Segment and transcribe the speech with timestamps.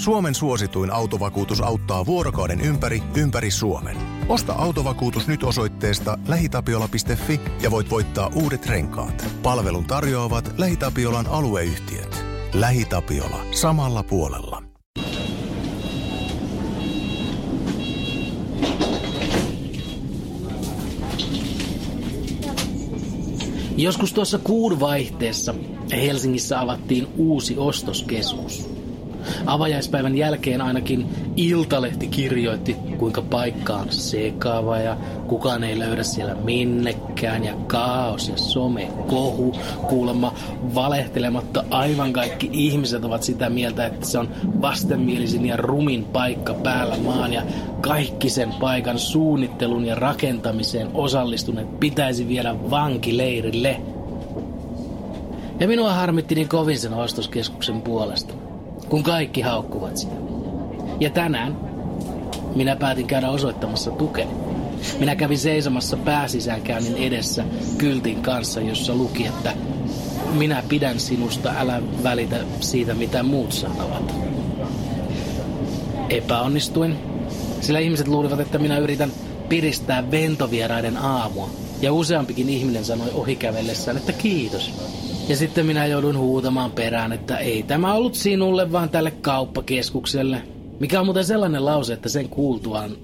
[0.00, 3.96] Suomen suosituin autovakuutus auttaa vuorokauden ympäri, ympäri Suomen.
[4.28, 9.26] Osta autovakuutus nyt osoitteesta lähitapiola.fi ja voit voittaa uudet renkaat.
[9.42, 12.24] Palvelun tarjoavat LähiTapiolan alueyhtiöt.
[12.54, 13.40] LähiTapiola.
[13.50, 14.62] Samalla puolella.
[23.76, 25.54] Joskus tuossa kuun vaihteessa
[25.92, 28.79] Helsingissä avattiin uusi ostoskeskus.
[29.46, 31.06] Avajaispäivän jälkeen ainakin
[31.36, 38.36] Iltalehti kirjoitti, kuinka paikka on sekava ja kukaan ei löydä siellä minnekään ja kaos ja
[38.36, 39.56] some kohu.
[39.88, 40.34] Kuulemma
[40.74, 44.28] valehtelematta aivan kaikki ihmiset ovat sitä mieltä, että se on
[44.62, 47.42] vastenmielisin ja rumin paikka päällä maan ja
[47.80, 53.80] kaikki sen paikan suunnittelun ja rakentamiseen osallistuneet pitäisi viedä vankileirille.
[55.60, 58.34] Ja minua harmitti niin kovin sen ostoskeskuksen puolesta
[58.90, 60.14] kun kaikki haukkuvat sitä.
[61.00, 61.56] Ja tänään
[62.54, 64.26] minä päätin käydä osoittamassa tukea.
[64.98, 67.44] Minä kävin seisomassa pääsisäänkäynnin edessä
[67.78, 69.52] kyltin kanssa, jossa luki, että
[70.32, 74.14] minä pidän sinusta, älä välitä siitä, mitä muut sanovat.
[76.08, 76.96] Epäonnistuin,
[77.60, 79.12] sillä ihmiset luulivat, että minä yritän
[79.48, 81.50] piristää ventovieraiden aamua.
[81.82, 84.70] Ja useampikin ihminen sanoi ohikävellessään, että kiitos.
[85.28, 90.42] Ja sitten minä joudun huutamaan perään, että ei tämä ollut sinulle, vaan tälle kauppakeskukselle.
[90.80, 92.96] Mikä on muuten sellainen lause, että sen kuultuaan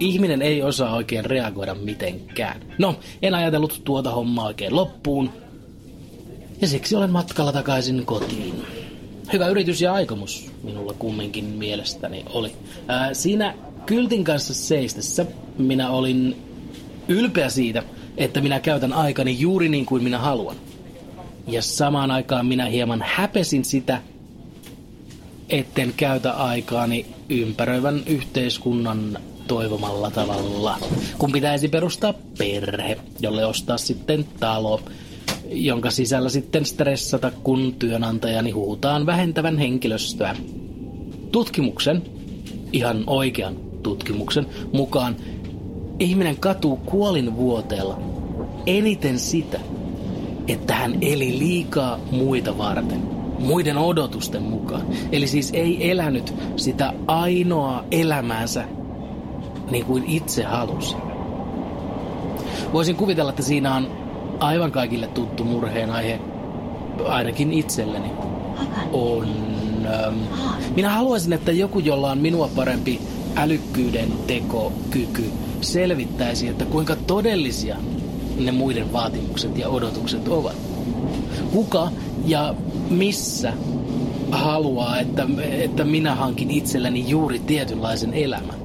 [0.00, 2.60] ihminen ei osaa oikein reagoida mitenkään.
[2.78, 5.30] No, en ajatellut tuota hommaa oikein loppuun.
[6.60, 8.54] Ja siksi olen matkalla takaisin kotiin.
[9.32, 12.52] Hyvä yritys ja aikomus minulla kumminkin mielestäni oli.
[12.88, 13.54] Ää, siinä
[13.86, 15.26] kyltin kanssa seistessä
[15.58, 16.36] minä olin
[17.08, 17.82] ylpeä siitä,
[18.16, 20.56] että minä käytän aikani juuri niin kuin minä haluan.
[21.46, 24.02] Ja samaan aikaan minä hieman häpesin sitä,
[25.48, 30.78] etten käytä aikaani ympäröivän yhteiskunnan toivomalla tavalla.
[31.18, 34.80] Kun pitäisi perustaa perhe, jolle ostaa sitten talo,
[35.50, 40.36] jonka sisällä sitten stressata, kun työnantajani huutaan vähentävän henkilöstöä.
[41.32, 42.02] Tutkimuksen,
[42.72, 45.16] ihan oikean tutkimuksen mukaan,
[46.00, 47.98] ihminen katuu kuolinvuoteella
[48.66, 49.60] eniten sitä,
[50.48, 53.02] että hän eli liikaa muita varten,
[53.38, 54.82] muiden odotusten mukaan.
[55.12, 58.64] Eli siis ei elänyt sitä ainoaa elämäänsä
[59.70, 60.96] niin kuin itse halusi.
[62.72, 63.90] Voisin kuvitella, että siinä on
[64.40, 66.20] aivan kaikille tuttu murheen aihe,
[67.04, 68.10] ainakin itselleni.
[68.92, 69.28] On...
[69.94, 70.18] Ähm,
[70.76, 73.00] minä haluaisin, että joku, jolla on minua parempi
[73.36, 77.76] älykkyyden tekokyky, selvittäisi, että kuinka todellisia
[78.38, 80.56] ne muiden vaatimukset ja odotukset ovat.
[81.52, 81.90] Kuka
[82.26, 82.54] ja
[82.90, 83.52] missä
[84.30, 88.60] haluaa, että, että minä hankin itselleni juuri tietynlaisen elämän?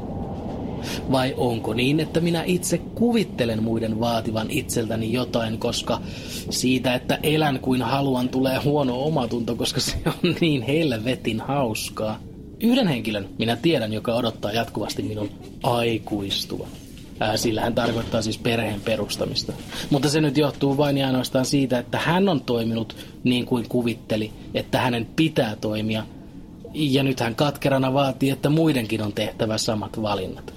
[1.11, 6.01] Vai onko niin, että minä itse kuvittelen muiden vaativan itseltäni jotain, koska
[6.49, 12.19] siitä, että elän kuin haluan, tulee huono omatunto, koska se on niin helvetin hauskaa.
[12.59, 15.29] Yhden henkilön minä tiedän, joka odottaa jatkuvasti minun
[15.63, 16.67] aikuistuvan.
[17.19, 19.53] Ää, sillä hän tarkoittaa siis perheen perustamista.
[19.89, 24.31] Mutta se nyt johtuu vain ja ainoastaan siitä, että hän on toiminut niin kuin kuvitteli,
[24.53, 26.03] että hänen pitää toimia.
[26.73, 30.53] Ja nyt hän katkerana vaatii, että muidenkin on tehtävä samat valinnat.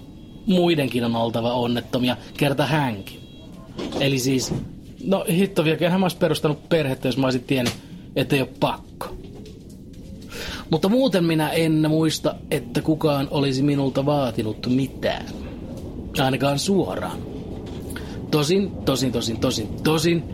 [0.46, 3.20] Muidenkin on oltava onnettomia, kerta hänkin.
[4.00, 4.54] Eli siis,
[5.04, 7.74] no hitto vielä, hän olisi perustanut perhettä, jos mä olisin tiennyt,
[8.16, 9.16] että ei ole pakko.
[10.70, 15.26] Mutta muuten minä en muista, että kukaan olisi minulta vaatinut mitään
[16.24, 17.18] ainakaan suoraan.
[18.30, 20.24] Tosin, tosin, tosin, tosin, tosin,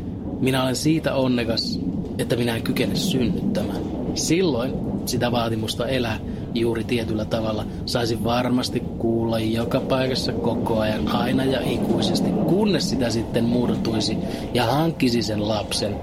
[0.41, 1.81] minä olen siitä onnekas,
[2.19, 3.83] että minä en kykene synnyttämään.
[4.15, 4.73] Silloin
[5.07, 6.19] sitä vaatimusta elää
[6.55, 13.11] juuri tietyllä tavalla saisi varmasti kuulla joka paikassa koko ajan aina ja ikuisesti, kunnes sitä
[13.11, 14.19] sitten muodottuisi
[14.55, 15.97] ja hankkisi sen lapsen,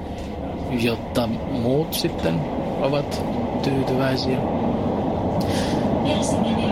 [0.84, 1.28] jotta
[1.62, 2.36] muut sitten
[2.82, 3.26] ovat
[3.64, 4.38] tyytyväisiä.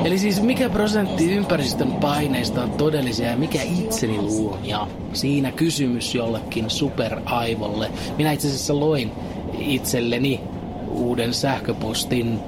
[0.06, 4.66] Eli siis mikä prosentti ympäristön paineista on todellisia ja mikä itseni luon?
[4.66, 7.92] Ja siinä kysymys jollekin superaivolle.
[8.18, 9.12] Minä itse asiassa loin
[9.60, 10.40] itselleni
[10.88, 12.40] uuden sähköpostin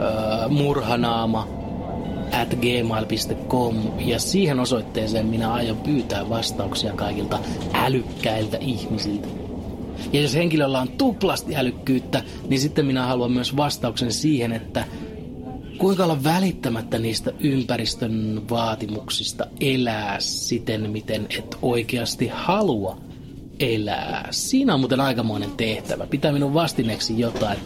[0.00, 1.48] äh, murhanaama
[2.42, 7.38] at gmail.com ja siihen osoitteeseen minä aion pyytää vastauksia kaikilta
[7.74, 9.28] älykkäiltä ihmisiltä.
[10.12, 14.84] Ja jos henkilöllä on tuplasti älykkyyttä, niin sitten minä haluan myös vastauksen siihen, että
[15.80, 23.00] kuinka olla välittämättä niistä ympäristön vaatimuksista elää siten, miten et oikeasti halua
[23.58, 24.28] elää.
[24.30, 26.06] Siinä on muuten aikamoinen tehtävä.
[26.06, 27.58] Pitää minun vastineeksi jotain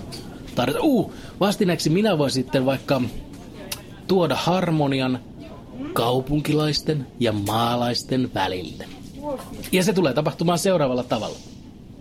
[0.55, 0.83] tarjota.
[0.83, 3.03] Uh, vastineeksi minä voin sitten vaikka
[4.09, 5.19] tuoda harmonian
[5.93, 8.89] kaupunkilaisten ja maalaisten välille.
[9.73, 11.37] Ja se tulee tapahtumaan seuraavalla tavalla.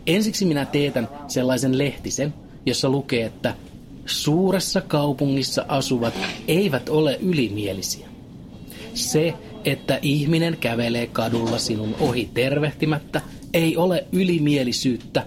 [0.08, 2.34] Ensiksi minä teetän sellaisen lehtisen,
[2.66, 3.56] jossa lukee, että
[4.06, 6.14] suuressa kaupungissa asuvat
[6.48, 8.08] eivät ole ylimielisiä.
[8.94, 9.34] Se,
[9.66, 13.22] että ihminen kävelee kadulla sinun ohi tervehtimättä,
[13.54, 15.26] ei ole ylimielisyyttä.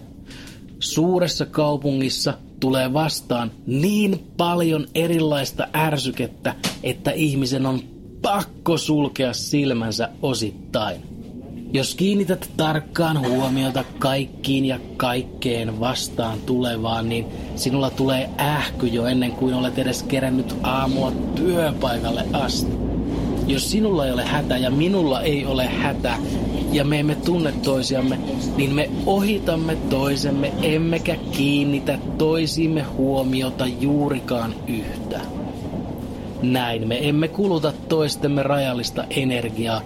[0.78, 7.81] Suuressa kaupungissa tulee vastaan niin paljon erilaista ärsykettä, että ihmisen on
[8.22, 11.15] pakko sulkea silmänsä osittain.
[11.72, 17.26] Jos kiinnität tarkkaan huomiota kaikkiin ja kaikkeen vastaan tulevaan, niin
[17.56, 22.72] sinulla tulee ähky jo ennen kuin olet edes kerännyt aamua työpaikalle asti.
[23.46, 26.16] Jos sinulla ei ole hätä ja minulla ei ole hätä
[26.72, 28.19] ja me emme tunne toisiamme,
[28.56, 35.20] niin me ohitamme toisemme emmekä kiinnitä toisiimme huomiota juurikaan yhtä.
[36.42, 39.82] Näin me emme kuluta toistemme rajallista energiaa,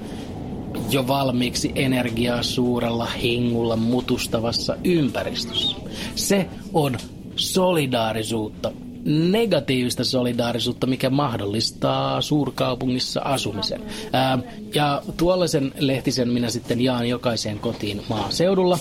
[0.93, 5.77] jo valmiiksi energiaa suurella hingulla mutustavassa ympäristössä.
[6.15, 6.97] Se on
[7.37, 8.73] solidaarisuutta,
[9.05, 13.83] negatiivista solidaarisuutta, mikä mahdollistaa suurkaupungissa asumisen.
[14.13, 14.39] Ää,
[14.75, 18.79] ja tuollaisen lehtisen minä sitten jaan jokaiseen kotiin maaseudulla.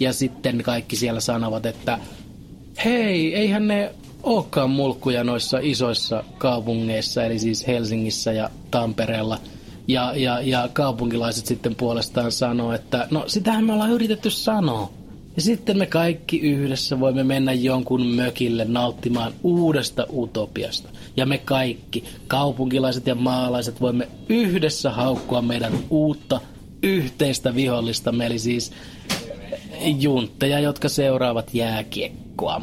[0.00, 1.98] Ja sitten kaikki siellä sanovat, että
[2.84, 3.92] hei, eihän ne
[4.22, 9.38] olekaan mulkkuja noissa isoissa kaupungeissa, eli siis Helsingissä ja Tampereella.
[9.88, 14.92] Ja, ja, ja kaupunkilaiset sitten puolestaan sanoo, että no sitähän me ollaan yritetty sanoa.
[15.36, 20.88] Ja sitten me kaikki yhdessä voimme mennä jonkun mökille nauttimaan uudesta utopiasta.
[21.16, 26.40] Ja me kaikki, kaupunkilaiset ja maalaiset, voimme yhdessä haukkua meidän uutta
[26.82, 28.72] yhteistä vihollista, eli siis
[29.98, 32.62] juntteja, jotka seuraavat jääkiekkoa.